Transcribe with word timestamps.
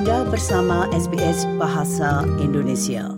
Anda 0.00 0.24
bersama 0.24 0.88
SBS 0.88 1.44
Bahasa 1.60 2.24
Indonesia. 2.40 3.12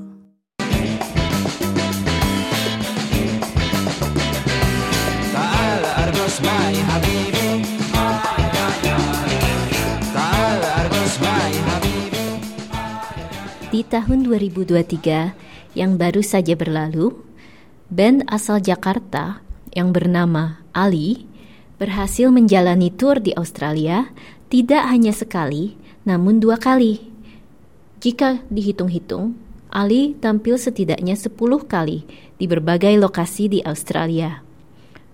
تعال 5.33 5.83
ارقص 6.03 6.37
معي 6.43 6.77
حبيبي 6.83 7.51
تعال 10.15 10.63
ارقص 10.83 11.15
معي 11.23 11.57
حبيبي 11.69 12.27
Di 13.71 13.81
tahun 13.87 14.27
2023 14.27 15.79
yang 15.79 15.95
baru 15.95 16.25
saja 16.27 16.59
berlalu, 16.59 17.15
band 17.87 18.27
asal 18.27 18.59
Jakarta 18.59 19.45
yang 19.77 19.95
bernama 19.95 20.59
Ali 20.75 21.29
berhasil 21.79 22.33
menjalani 22.35 22.91
tur 22.91 23.23
di 23.23 23.31
Australia 23.39 24.11
tidak 24.49 24.83
hanya 24.89 25.13
sekali, 25.15 25.77
namun 26.04 26.40
dua 26.40 26.60
kali. 26.60 27.04
Jika 28.04 28.44
dihitung-hitung, 28.52 29.36
Ali 29.74 30.14
tampil 30.22 30.62
setidaknya 30.62 31.18
10 31.18 31.34
kali 31.66 32.06
di 32.38 32.46
berbagai 32.46 32.94
lokasi 33.02 33.50
di 33.50 33.60
Australia. 33.66 34.46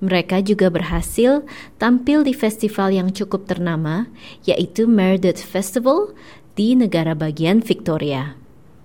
Mereka 0.03 0.43
juga 0.43 0.67
berhasil 0.67 1.47
tampil 1.79 2.27
di 2.27 2.35
festival 2.35 2.91
yang 2.91 3.15
cukup 3.15 3.47
ternama, 3.47 4.11
yaitu 4.43 4.83
Meredith 4.83 5.39
Festival 5.39 6.11
di 6.59 6.75
negara 6.75 7.15
bagian 7.15 7.63
Victoria. 7.63 8.35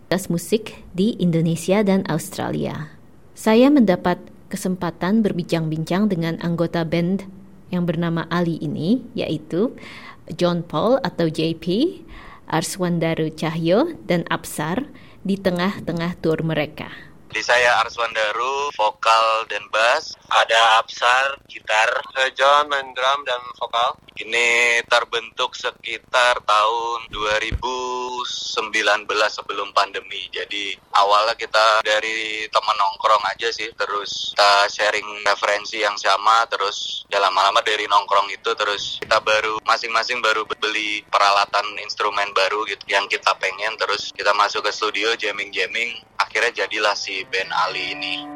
Tas 0.06 0.30
musik 0.30 0.78
di 0.94 1.18
Indonesia 1.18 1.82
dan 1.82 2.06
Australia. 2.06 2.94
Saya 3.34 3.66
mendapat 3.66 4.22
kesempatan 4.46 5.26
berbincang-bincang 5.26 6.06
dengan 6.06 6.38
anggota 6.38 6.86
band 6.86 7.26
yang 7.74 7.84
bernama 7.84 8.30
Ali 8.30 8.56
ini, 8.62 9.02
yaitu 9.18 9.74
John 10.38 10.62
Paul 10.62 11.02
atau 11.02 11.26
JP, 11.26 11.66
Arswandaru 12.48 13.34
Cahyo, 13.34 13.98
dan 14.06 14.24
Absar 14.30 14.88
di 15.26 15.34
tengah-tengah 15.34 16.20
tur 16.22 16.40
mereka. 16.46 17.13
Di 17.34 17.42
saya 17.42 17.82
Arswandaru, 17.82 18.70
vokal 18.78 19.50
dan 19.50 19.66
bass. 19.66 20.14
Ada 20.30 20.78
Absar, 20.78 21.42
gitar. 21.50 21.90
Eh, 22.22 22.30
John 22.30 22.70
main 22.70 22.94
drum 22.94 23.26
dan 23.26 23.42
vokal. 23.58 23.98
Ini 24.14 24.78
terbentuk 24.86 25.58
sekitar 25.58 26.46
tahun 26.46 27.10
2019 27.10 28.22
sebelum 29.34 29.74
pandemi. 29.74 30.30
Jadi 30.30 30.78
awalnya 30.94 31.34
kita 31.34 31.82
dari 31.82 32.46
teman 32.54 32.78
nongkrong 32.78 33.26
aja 33.34 33.50
sih. 33.50 33.66
Terus 33.74 34.30
kita 34.30 34.70
sharing 34.70 35.26
referensi 35.26 35.82
yang 35.82 35.98
sama. 35.98 36.46
Terus 36.46 37.02
ya 37.10 37.18
lama-lama 37.18 37.58
dari 37.66 37.90
nongkrong 37.90 38.30
itu 38.30 38.54
terus 38.54 39.02
kita 39.02 39.18
baru 39.18 39.58
masing-masing 39.66 40.22
baru 40.22 40.46
beli 40.46 41.02
peralatan 41.10 41.66
instrumen 41.82 42.30
baru 42.30 42.62
gitu 42.70 42.86
yang 42.86 43.10
kita 43.10 43.34
pengen. 43.42 43.74
Terus 43.74 44.14
kita 44.14 44.30
masuk 44.38 44.62
ke 44.62 44.70
studio 44.70 45.18
jamming-jamming. 45.18 46.13
Akhirnya 46.34 46.66
jadilah 46.66 46.98
si 46.98 47.22
band 47.30 47.46
Ali 47.54 47.94
ini. 47.94 48.26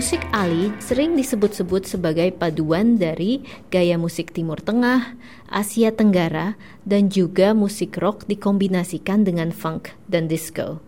Musik 0.00 0.24
Ali 0.32 0.72
sering 0.80 1.12
disebut-sebut 1.12 1.84
sebagai 1.84 2.32
paduan 2.32 2.96
dari 2.96 3.44
gaya 3.68 4.00
musik 4.00 4.32
Timur 4.32 4.56
Tengah, 4.56 5.12
Asia 5.44 5.92
Tenggara, 5.92 6.56
dan 6.88 7.12
juga 7.12 7.52
musik 7.52 8.00
rock 8.00 8.24
dikombinasikan 8.24 9.28
dengan 9.28 9.52
funk 9.52 9.92
dan 10.08 10.24
disco. 10.24 10.80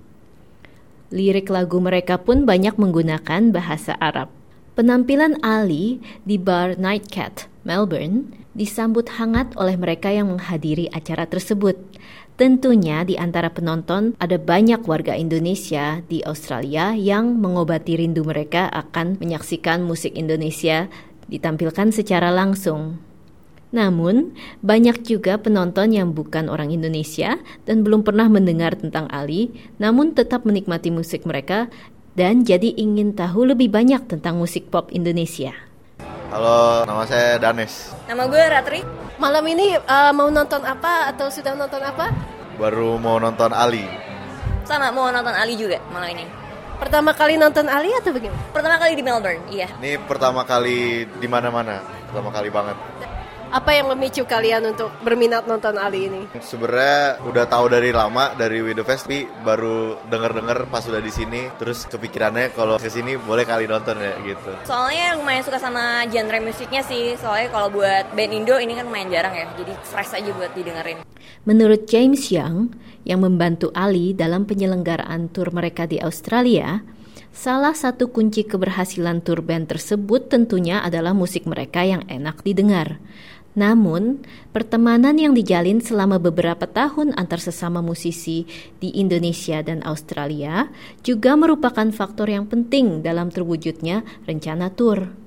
Lirik 1.12 1.52
lagu 1.52 1.76
mereka 1.76 2.24
pun 2.24 2.48
banyak 2.48 2.80
menggunakan 2.80 3.52
bahasa 3.52 4.00
Arab. 4.00 4.32
Penampilan 4.80 5.44
Ali 5.44 6.00
di 6.24 6.40
bar 6.40 6.80
Nightcat, 6.80 7.51
Melbourne, 7.62 8.34
disambut 8.52 9.08
hangat 9.16 9.54
oleh 9.56 9.78
mereka 9.78 10.10
yang 10.12 10.34
menghadiri 10.34 10.90
acara 10.92 11.24
tersebut. 11.24 11.78
Tentunya 12.34 13.04
di 13.04 13.14
antara 13.14 13.52
penonton 13.52 14.16
ada 14.18 14.40
banyak 14.40 14.82
warga 14.88 15.14
Indonesia 15.14 16.00
di 16.08 16.24
Australia 16.24 16.96
yang 16.96 17.38
mengobati 17.38 18.00
rindu 18.00 18.24
mereka 18.24 18.66
akan 18.72 19.20
menyaksikan 19.20 19.84
musik 19.84 20.16
Indonesia 20.16 20.88
ditampilkan 21.28 21.92
secara 21.94 22.32
langsung. 22.32 22.98
Namun, 23.72 24.36
banyak 24.60 25.00
juga 25.08 25.40
penonton 25.40 25.96
yang 25.96 26.12
bukan 26.12 26.52
orang 26.52 26.68
Indonesia 26.68 27.40
dan 27.64 27.80
belum 27.80 28.04
pernah 28.04 28.28
mendengar 28.28 28.76
tentang 28.76 29.08
Ali, 29.08 29.48
namun 29.80 30.12
tetap 30.12 30.44
menikmati 30.44 30.92
musik 30.92 31.24
mereka 31.24 31.72
dan 32.12 32.44
jadi 32.44 32.76
ingin 32.76 33.16
tahu 33.16 33.48
lebih 33.48 33.72
banyak 33.72 34.04
tentang 34.04 34.36
musik 34.36 34.68
pop 34.68 34.92
Indonesia. 34.92 35.71
Halo, 36.32 36.88
nama 36.88 37.04
saya 37.04 37.36
Danes. 37.36 37.92
Nama 38.08 38.24
gue 38.24 38.40
Ratri. 38.40 38.80
Malam 39.20 39.44
ini 39.52 39.76
uh, 39.76 40.16
mau 40.16 40.32
nonton 40.32 40.64
apa 40.64 41.12
atau 41.12 41.28
sudah 41.28 41.52
nonton 41.52 41.84
apa? 41.84 42.08
Baru 42.56 42.96
mau 42.96 43.20
nonton 43.20 43.52
Ali. 43.52 43.84
Sama 44.64 44.88
mau 44.96 45.12
nonton 45.12 45.36
Ali 45.36 45.60
juga 45.60 45.76
malam 45.92 46.08
ini. 46.16 46.24
Pertama 46.80 47.12
kali 47.12 47.36
nonton 47.36 47.68
Ali 47.68 47.92
atau 47.92 48.16
bagaimana? 48.16 48.48
Pertama 48.48 48.80
kali 48.80 48.92
di 48.96 49.04
Melbourne, 49.04 49.44
iya. 49.52 49.68
Ini 49.76 50.00
pertama 50.08 50.40
kali 50.48 51.04
di 51.04 51.28
mana-mana, 51.28 51.84
pertama 52.08 52.32
kali 52.32 52.48
banget. 52.48 52.80
Apa 53.52 53.76
yang 53.76 53.92
memicu 53.92 54.24
kalian 54.24 54.64
untuk 54.72 54.88
berminat 55.04 55.44
nonton 55.44 55.76
Ali 55.76 56.08
ini? 56.08 56.24
Sebenarnya 56.40 57.20
udah 57.20 57.44
tahu 57.44 57.68
dari 57.68 57.92
lama 57.92 58.32
dari 58.32 58.64
Widow 58.64 58.80
Fest, 58.80 59.04
tapi 59.04 59.28
baru 59.28 60.00
denger-denger 60.08 60.72
pas 60.72 60.80
udah 60.88 61.04
di 61.04 61.12
sini, 61.12 61.52
terus 61.60 61.84
kepikirannya 61.84 62.56
kalau 62.56 62.80
ke 62.80 62.88
sini 62.88 63.20
boleh 63.20 63.44
kali 63.44 63.68
nonton 63.68 64.00
ya 64.00 64.16
gitu. 64.24 64.56
Soalnya 64.64 65.20
lumayan 65.20 65.44
suka 65.44 65.60
sama 65.60 66.00
genre 66.08 66.40
musiknya 66.40 66.80
sih. 66.80 67.12
Soalnya 67.20 67.52
kalau 67.52 67.68
buat 67.68 68.16
band 68.16 68.32
Indo 68.32 68.56
ini 68.56 68.72
kan 68.72 68.88
lumayan 68.88 69.12
jarang 69.12 69.36
ya. 69.36 69.44
Jadi 69.52 69.72
fresh 69.84 70.16
aja 70.16 70.30
buat 70.32 70.56
didengerin. 70.56 71.04
Menurut 71.44 71.84
James 71.84 72.32
Young, 72.32 72.72
yang 73.04 73.20
membantu 73.20 73.68
Ali 73.76 74.16
dalam 74.16 74.48
penyelenggaraan 74.48 75.28
tur 75.28 75.52
mereka 75.52 75.84
di 75.84 76.00
Australia, 76.00 76.80
salah 77.36 77.76
satu 77.76 78.08
kunci 78.08 78.48
keberhasilan 78.48 79.20
tur 79.20 79.44
band 79.44 79.68
tersebut 79.68 80.32
tentunya 80.32 80.80
adalah 80.80 81.12
musik 81.12 81.44
mereka 81.44 81.84
yang 81.84 82.00
enak 82.08 82.40
didengar. 82.40 82.96
Namun, 83.52 84.24
pertemanan 84.56 85.20
yang 85.20 85.36
dijalin 85.36 85.84
selama 85.84 86.16
beberapa 86.16 86.64
tahun 86.64 87.12
antar 87.20 87.36
sesama 87.36 87.84
musisi 87.84 88.48
di 88.80 88.96
Indonesia 88.96 89.60
dan 89.60 89.84
Australia 89.84 90.72
juga 91.04 91.36
merupakan 91.36 91.84
faktor 91.92 92.32
yang 92.32 92.48
penting 92.48 93.04
dalam 93.04 93.28
terwujudnya 93.28 94.08
rencana 94.24 94.72
tur. 94.72 95.21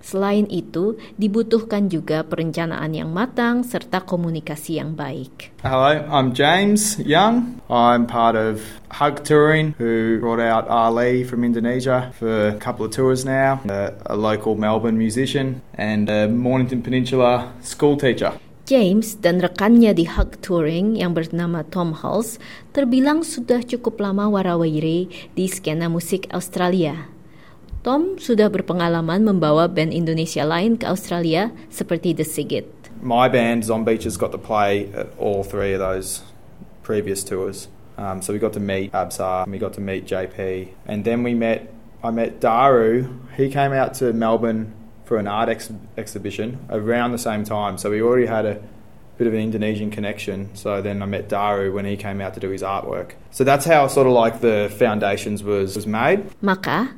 Selain 0.00 0.46
itu, 0.46 0.94
dibutuhkan 1.18 1.90
juga 1.90 2.22
perencanaan 2.22 2.94
yang 2.94 3.10
matang 3.10 3.66
serta 3.66 4.06
komunikasi 4.06 4.78
yang 4.78 4.94
baik. 4.94 5.56
Hello, 5.66 5.98
I'm 6.06 6.30
James 6.30 7.00
Young. 7.02 7.58
I'm 7.66 8.06
part 8.06 8.38
of 8.38 8.62
Hug 8.94 9.26
Touring, 9.26 9.74
who 9.78 10.22
brought 10.22 10.38
out 10.38 10.70
Ali 10.70 11.26
from 11.26 11.42
Indonesia 11.42 12.14
for 12.14 12.54
a 12.54 12.58
couple 12.62 12.86
of 12.86 12.94
tours 12.94 13.26
now, 13.26 13.58
a, 13.66 13.92
a 14.06 14.16
local 14.16 14.54
Melbourne 14.54 14.96
musician, 14.96 15.60
and 15.74 16.06
a 16.06 16.28
Mornington 16.30 16.82
Peninsula 16.82 17.50
school 17.60 17.98
teacher. 17.98 18.38
James 18.66 19.14
dan 19.22 19.38
rekannya 19.38 19.94
di 19.94 20.10
Hug 20.10 20.42
Touring 20.42 20.98
yang 20.98 21.14
bernama 21.14 21.62
Tom 21.62 21.94
Hulse 21.94 22.42
terbilang 22.74 23.22
sudah 23.22 23.62
cukup 23.62 24.02
lama 24.02 24.26
warawiri 24.26 25.06
di 25.38 25.46
skena 25.46 25.86
musik 25.86 26.26
Australia. 26.34 27.15
Tom 27.86 28.18
sudah 28.18 28.50
berpengalaman 28.50 29.22
membawa 29.22 29.70
band 29.70 29.94
Indonesia 29.94 30.42
lain 30.42 30.74
ke 30.74 30.90
Australia 30.90 31.54
seperti 31.70 32.18
The 32.18 32.26
Sigit. 32.26 32.66
My 32.98 33.30
band, 33.30 33.62
Zombeach, 33.62 34.02
has 34.02 34.18
got 34.18 34.34
to 34.34 34.42
play 34.42 34.90
at 34.90 35.14
all 35.22 35.46
three 35.46 35.70
of 35.70 35.78
those 35.78 36.26
previous 36.82 37.22
tours. 37.22 37.70
Um, 37.94 38.26
so 38.26 38.34
we 38.34 38.42
got 38.42 38.58
to 38.58 38.60
meet 38.60 38.90
Absar, 38.90 39.46
we 39.46 39.62
got 39.62 39.78
to 39.78 39.80
meet 39.80 40.02
JP, 40.02 40.74
and 40.82 41.06
then 41.06 41.22
we 41.22 41.38
met. 41.38 41.70
I 42.02 42.10
met 42.10 42.42
Daru. 42.42 43.06
He 43.38 43.54
came 43.54 43.70
out 43.70 43.94
to 44.02 44.10
Melbourne 44.10 44.74
for 45.06 45.22
an 45.22 45.30
art 45.30 45.46
ex- 45.46 45.70
exhibition 45.94 46.66
around 46.66 47.14
the 47.14 47.22
same 47.22 47.46
time. 47.46 47.78
So 47.78 47.94
we 47.94 48.02
already 48.02 48.26
had 48.26 48.46
a 48.46 48.58
bit 49.14 49.30
of 49.30 49.34
an 49.34 49.38
Indonesian 49.38 49.94
connection. 49.94 50.50
So 50.58 50.82
then 50.82 51.02
I 51.02 51.06
met 51.06 51.30
Daru 51.30 51.70
when 51.70 51.86
he 51.86 51.96
came 51.96 52.20
out 52.20 52.34
to 52.34 52.40
do 52.42 52.50
his 52.50 52.66
artwork. 52.66 53.14
So 53.30 53.46
that's 53.46 53.64
how 53.64 53.86
sort 53.86 54.10
of 54.10 54.12
like 54.12 54.42
the 54.42 54.74
foundations 54.74 55.46
was 55.46 55.78
was 55.78 55.86
made. 55.86 56.26
Maka, 56.42 56.90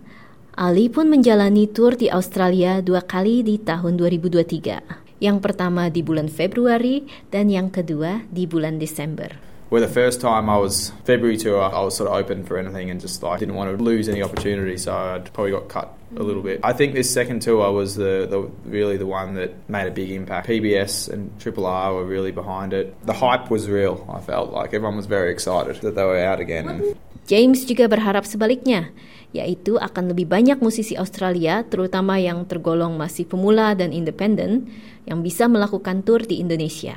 Ali 0.58 0.90
pun 0.90 1.06
menjalani 1.06 1.70
tur 1.70 1.94
di 1.94 2.10
Australia 2.10 2.82
dua 2.82 3.06
kali 3.06 3.46
di 3.46 3.62
tahun 3.62 3.94
2023. 3.94 5.22
Yang 5.22 5.38
pertama 5.38 5.86
di 5.86 6.02
bulan 6.02 6.26
Februari 6.26 7.06
dan 7.30 7.46
yang 7.46 7.70
kedua 7.70 8.26
di 8.26 8.42
bulan 8.50 8.74
Desember. 8.74 9.38
Where 9.70 9.78
the 9.78 9.86
first 9.86 10.18
time 10.18 10.50
I 10.50 10.58
was 10.58 10.90
February 11.06 11.38
tour, 11.38 11.62
I 11.62 11.78
was 11.86 11.94
sort 11.94 12.10
of 12.10 12.18
open 12.18 12.42
for 12.42 12.58
anything 12.58 12.90
and 12.90 12.98
just 12.98 13.22
like 13.22 13.38
didn't 13.38 13.54
want 13.54 13.70
to 13.70 13.78
lose 13.78 14.10
any 14.10 14.18
opportunity, 14.18 14.74
so 14.74 14.90
I 14.90 15.22
probably 15.30 15.54
got 15.54 15.70
cut 15.70 15.94
a 16.18 16.26
little 16.26 16.42
bit. 16.42 16.58
I 16.66 16.74
think 16.74 16.90
this 16.90 17.06
second 17.06 17.38
tour 17.38 17.70
was 17.70 17.94
the, 17.94 18.26
the 18.26 18.50
really 18.66 18.98
the 18.98 19.06
one 19.06 19.38
that 19.38 19.54
made 19.70 19.86
a 19.86 19.94
big 19.94 20.10
impact. 20.10 20.50
PBS 20.50 21.06
and 21.06 21.30
Triple 21.38 21.70
R 21.70 21.94
were 21.94 22.08
really 22.08 22.34
behind 22.34 22.74
it. 22.74 22.98
The 23.06 23.14
hype 23.14 23.46
was 23.46 23.70
real. 23.70 24.02
I 24.10 24.18
felt 24.18 24.50
like 24.50 24.74
everyone 24.74 24.98
was 24.98 25.06
very 25.06 25.30
excited 25.30 25.78
that 25.86 25.94
they 25.94 26.02
were 26.02 26.18
out 26.18 26.42
again. 26.42 26.98
James 27.28 27.68
juga 27.68 27.84
berharap 27.92 28.24
sebaliknya, 28.24 28.88
yaitu 29.36 29.76
akan 29.76 30.16
lebih 30.16 30.24
banyak 30.24 30.64
musisi 30.64 30.96
Australia, 30.96 31.60
terutama 31.68 32.16
yang 32.16 32.48
tergolong 32.48 32.96
masih 32.96 33.28
pemula 33.28 33.76
dan 33.76 33.92
independen, 33.92 34.72
yang 35.04 35.20
bisa 35.20 35.44
melakukan 35.44 36.00
tur 36.00 36.24
di 36.24 36.40
Indonesia. 36.40 36.96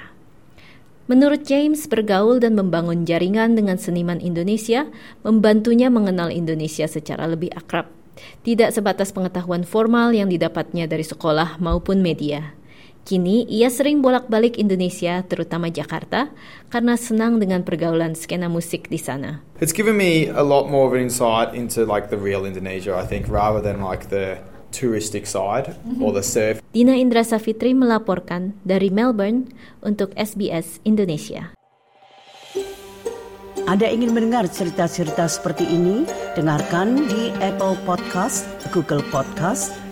Menurut 1.12 1.44
James, 1.44 1.84
bergaul 1.92 2.40
dan 2.40 2.56
membangun 2.56 3.04
jaringan 3.04 3.60
dengan 3.60 3.76
seniman 3.76 4.24
Indonesia 4.24 4.88
membantunya 5.28 5.92
mengenal 5.92 6.32
Indonesia 6.32 6.88
secara 6.88 7.28
lebih 7.28 7.52
akrab, 7.52 7.92
tidak 8.48 8.72
sebatas 8.72 9.12
pengetahuan 9.12 9.68
formal 9.68 10.16
yang 10.16 10.32
didapatnya 10.32 10.88
dari 10.88 11.04
sekolah 11.04 11.60
maupun 11.60 12.00
media. 12.00 12.56
Kini 13.02 13.50
ia 13.50 13.74
sering 13.74 14.06
bolak-balik 14.06 14.62
Indonesia, 14.62 15.26
terutama 15.26 15.74
Jakarta, 15.74 16.30
karena 16.70 16.94
senang 16.94 17.42
dengan 17.42 17.66
pergaulan 17.66 18.14
skena 18.14 18.46
musik 18.46 18.94
di 18.94 19.02
sana. 19.02 19.42
It's 19.58 19.74
given 19.74 19.98
me 19.98 20.30
a 20.30 20.46
lot 20.46 20.70
more 20.70 20.86
of 20.86 20.94
an 20.94 21.02
insight 21.02 21.58
into 21.58 21.82
like 21.82 22.14
the 22.14 22.22
real 22.22 22.46
Indonesia, 22.46 22.94
I 22.94 23.10
think, 23.10 23.26
rather 23.26 23.58
than 23.58 23.82
like 23.82 24.14
the 24.14 24.38
touristic 24.70 25.26
side 25.26 25.74
or 25.98 26.14
the 26.14 26.22
surf. 26.22 26.62
Dina 26.72 26.94
Indra 26.94 27.26
Safitri 27.26 27.74
melaporkan 27.74 28.54
dari 28.62 28.94
Melbourne 28.94 29.50
untuk 29.82 30.14
SBS 30.14 30.80
Indonesia. 30.86 31.58
Anda 33.70 33.88
ingin 33.88 34.12
mendengar 34.12 34.50
cerita-cerita 34.50 35.30
seperti 35.30 35.64
ini? 35.70 36.04
Dengarkan 36.34 37.08
di 37.08 37.30
Apple 37.40 37.78
Podcast, 37.86 38.46
Google 38.74 39.06
Podcast, 39.14 39.74